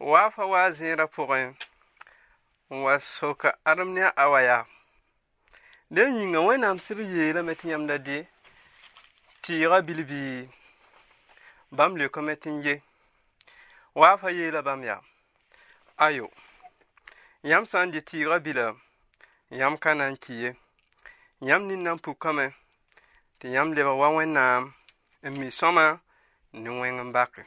Waf 0.00 0.34
wazen 0.38 0.96
la 0.96 1.06
pouren, 1.06 1.56
waz 2.68 3.02
soka 3.04 3.56
armen 3.64 3.96
ya 3.96 4.16
awa 4.16 4.42
ya. 4.42 4.66
Den 5.90 6.14
yin 6.16 6.34
wè 6.36 6.56
nan 6.58 6.78
siri 6.78 7.04
ye 7.06 7.32
la 7.32 7.42
meten 7.42 7.70
yam 7.70 7.86
da 7.86 7.98
de, 7.98 8.26
ti 9.42 9.66
rabil 9.68 10.04
bi, 10.08 10.50
bam 11.70 11.94
le 11.96 12.08
kometen 12.08 12.60
ye. 12.64 12.82
Waf 13.94 14.24
a 14.24 14.30
ye 14.32 14.50
la 14.50 14.62
bam 14.62 14.82
ya. 14.82 15.00
Ayo, 15.96 16.28
yam 17.44 17.64
sanje 17.64 18.00
ti 18.00 18.24
rabile, 18.24 18.74
yam 19.50 19.76
kanan 19.78 20.16
kiye, 20.16 20.56
yam 21.40 21.68
nin 21.68 21.84
nan 21.84 21.98
pou 22.00 22.14
kome, 22.16 22.52
te 23.38 23.46
yam 23.48 23.72
leva 23.72 23.94
wawen 23.94 24.32
nan, 24.32 24.74
emi 25.22 25.50
soma, 25.52 26.00
nouwen 26.52 26.96
yambake. 26.96 27.46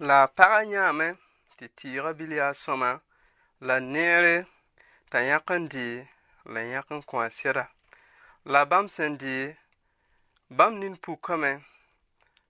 La 0.00 0.28
paranyamen 0.28 1.18
te 1.58 1.68
tibili 1.74 2.38
a 2.40 2.54
soma 2.54 3.00
la 3.60 3.80
nere 3.80 4.46
tan 5.10 5.24
yakanndi 5.26 6.08
lanyakan 6.44 7.02
kwasra 7.02 7.66
La 8.44 8.60
bam 8.70 8.86
sendi 8.94 9.36
bam 10.56 10.72
lin 10.80 10.94
pou 11.02 11.16
kom 11.16 11.42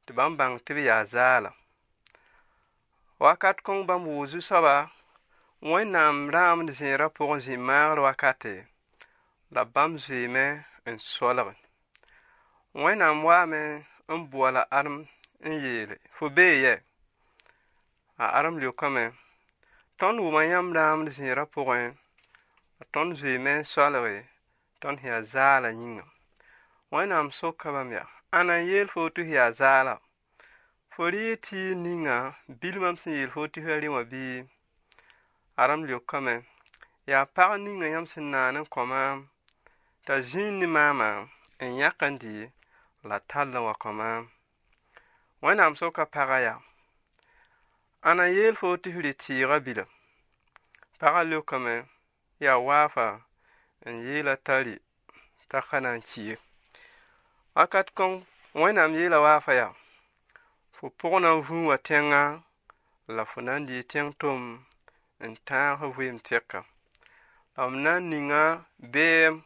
de 0.04 0.12
bambmbang 0.18 0.56
te 0.64 0.72
azala 0.98 1.50
Wakat 3.18 3.62
kon 3.64 3.86
ba 3.86 3.96
mozu 3.98 4.40
sba 4.48 4.76
Wn 5.70 5.88
nam 5.92 6.28
ramm 6.34 6.66
dizin 6.66 6.96
rapò 7.00 7.24
zi 7.44 7.56
mar 7.56 7.96
lo 7.96 8.02
a 8.12 8.14
ka 8.14 8.32
la 9.54 9.62
bam 9.74 9.96
vimen 9.96 10.50
un 10.88 10.98
sò.ọn 11.10 12.94
na 13.00 13.08
mwamen 13.22 13.86
ò 14.08 14.50
la 14.54 14.62
arm 14.78 14.96
yle 15.50 15.96
fobeè. 16.16 16.87
a 18.18 18.26
aram 18.38 18.56
lio 18.58 18.72
kame 18.74 19.02
tõnd 19.98 20.18
wʋma 20.18 20.40
yãmb 20.50 20.72
daamd 20.76 21.06
zĩigrã 21.16 21.44
pʋgẽ 21.54 21.82
a 22.82 22.84
tõnd 22.94 23.14
zoeemẽ 23.20 23.62
soalge 23.72 24.26
tõnd 24.82 24.98
sẽn 24.98 25.06
yaa 25.12 25.22
zaala 25.32 25.68
yĩnga 25.78 26.04
wẽnnaam 26.92 27.30
sʋka 27.38 27.68
bãmb 27.74 27.92
yaa 27.98 28.10
a 28.36 28.38
na 28.46 28.56
n 28.58 28.66
yeel 28.70 28.90
fo 28.92 29.06
tɩ 29.14 29.22
f 29.22 29.28
yaa 29.36 29.50
zaala 29.60 29.94
fo 30.92 31.02
rɩ 31.14 31.20
yɩ 31.30 31.34
tɩ 31.46 31.58
ninga 31.84 32.16
bil 32.60 32.76
mamb 32.82 32.98
sẽn 33.02 33.14
yeel 33.18 33.30
fo 33.34 33.42
tɩ 33.46 33.58
f 33.62 33.66
yaa 33.70 33.80
rẽ 33.82 33.88
wã 33.94 34.02
bɩɩ 34.10 34.34
aram 35.62 35.80
lio 35.86 35.98
kame 36.10 36.34
yaa 37.10 37.24
pag 37.34 37.52
ninga 37.64 37.86
yãmb 37.94 38.08
sẽn 38.12 38.26
naan 38.32 38.56
n 38.62 38.66
kõma 38.74 39.00
t'a 40.06 40.14
zĩig 40.28 40.50
ne 40.58 40.66
maamã 40.76 41.10
n 41.70 41.70
yãk 41.80 42.02
n 42.10 42.18
dɩ 42.22 42.36
la 43.08 43.18
tall 43.30 43.50
n 43.54 43.62
wa 43.66 43.74
kõma 43.82 44.10
wẽnnaam 45.42 45.74
sʋka 45.78 46.10
pagã 46.10 46.38
yaa 46.46 46.60
Anel 48.02 48.46
f 48.54 48.60
te 48.80 48.90
de 49.02 49.12
ti 49.12 49.44
ra 49.44 49.58
Parale 51.00 51.40
kom 51.44 51.66
ya 52.38 52.52
a 52.52 52.58
wafa 52.58 53.20
un 53.86 53.98
y 54.18 54.22
latali 54.22 54.78
ta 55.48 55.60
kan. 55.60 55.84
A 55.84 57.66
ka 57.66 57.82
kon 57.96 58.24
1 58.54 58.78
an 58.78 58.90
mi 58.92 59.08
la 59.08 59.18
wafa 59.20 59.52
ya 59.54 59.74
Fo 60.72 60.90
por 60.90 61.24
an 61.24 61.40
vous 61.40 61.72
ating 61.72 62.12
an 62.12 62.42
lafonan 63.08 63.66
de 63.66 63.82
tien 63.82 64.12
tom 64.12 64.62
un 65.20 65.34
tan 65.44 65.78
mtirka. 66.14 66.64
Amnan 67.56 68.10
ninganè 68.10 69.42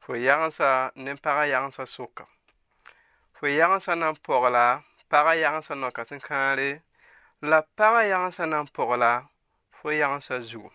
foi 0.00 0.22
ya 0.22 0.48
sa 0.50 0.92
n 0.94 1.04
nem 1.04 1.18
pararan 1.18 1.72
sa 1.72 1.84
soka, 1.84 2.24
Fo 3.34 3.46
yaran 3.48 3.80
sa 3.80 3.92
an 3.94 4.14
pò 4.24 4.48
la 4.48 4.84
pararan 5.10 5.62
sa 5.62 5.74
na 5.74 5.90
kasin 5.90 6.20
karle. 6.20 6.82
La 7.44 7.58
paraya 7.62 8.18
ansa 8.24 8.44
n 8.48 8.54
pọ 8.74 8.96
la 9.02 9.12
foiya 9.78 10.06
ans 10.14 10.28
zu. 10.48 10.70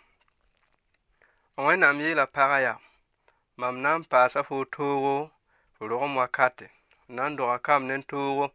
On 1.57 1.81
a 1.83 1.89
mi 1.91 2.13
la 2.13 2.25
paraá 2.27 2.77
mam 3.57 3.81
nanmpa 3.81 4.29
safo 4.31 4.55
toroọm 4.73 6.11
mwa 6.13 6.27
ka 6.29 6.47
na 7.07 7.29
do 7.35 7.45
kam 7.65 7.87
nen 7.87 8.03
ton 8.03 8.51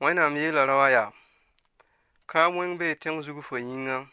a 0.00 0.30
mi 0.34 0.50
la 0.50 0.64
raá 0.66 1.12
kawenn 2.26 2.76
be 2.78 2.96
ten 3.00 3.22
zugu 3.22 3.40
fyian 3.42 4.08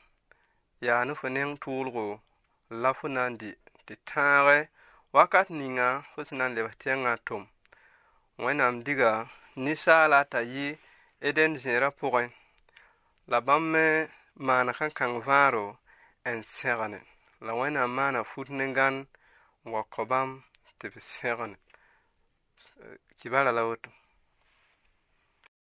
ya 0.79 1.03
nofeneng 1.03 1.57
toro 1.59 2.21
lafo 2.69 3.07
na 3.07 3.27
nde 3.29 3.49
te 3.85 3.95
tanre 4.09 4.69
wakat 5.11 5.47
nian 5.49 6.03
fonan 6.13 6.53
lewatg 6.55 7.07
atomm,ọn 7.13 8.53
na 8.57 8.67
m 8.69 8.83
diga 8.85 9.27
ne 9.55 9.73
sal 9.75 10.09
lata 10.11 10.41
yi 10.41 10.77
edenzen 11.19 11.79
rain. 11.81 12.31
la 13.31 13.39
bãmb 13.47 13.65
me 13.73 13.85
maana 14.45 14.71
kãn-kãng 14.77 15.15
vãaro 15.27 15.65
n 16.37 16.39
la 17.45 17.51
wẽnnaam 17.59 17.91
maana 17.97 18.19
fut 18.31 18.47
ne 18.57 18.65
gãn 18.77 18.95
n 19.63 19.65
wa 19.73 19.81
kõ 19.93 20.01
bãmb 20.11 20.31
tɩ 20.79 20.85
b 20.91 20.93
segene 21.11 21.57
kibara 23.17 23.51
la 23.57 23.63
woto 23.67 23.89